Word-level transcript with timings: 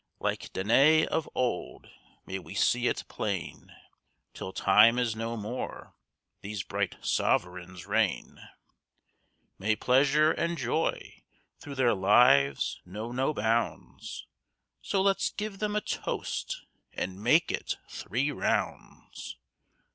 Like 0.19 0.51
Danae 0.51 1.05
of 1.05 1.29
old 1.35 1.87
may 2.25 2.39
we 2.39 2.55
see 2.55 2.87
it 2.87 3.03
plain, 3.07 3.71
'Till 4.33 4.51
time 4.51 4.97
is 4.97 5.15
no 5.15 5.37
more, 5.37 5.93
these 6.41 6.63
bright 6.63 6.95
sovereigns 7.05 7.85
rain; 7.85 8.41
May 9.59 9.75
pleasure 9.75 10.31
and 10.31 10.57
joy 10.57 11.21
through 11.59 11.75
their 11.75 11.93
lives 11.93 12.81
know 12.83 13.11
no 13.11 13.31
bounds, 13.31 14.25
So 14.81 15.03
let's 15.03 15.29
give 15.29 15.59
them 15.59 15.75
a 15.75 15.81
toast, 15.81 16.63
and 16.93 17.21
make 17.21 17.51
it 17.51 17.77
three 17.87 18.31
rounds. 18.31 19.37